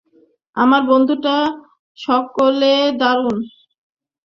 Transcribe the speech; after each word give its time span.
আমার 0.57 0.81
বন্ধুরা 0.89 1.37
সকলে 1.97 2.73
দারুণ। 2.99 3.37